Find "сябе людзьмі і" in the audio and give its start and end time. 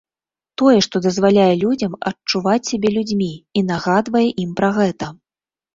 2.73-3.67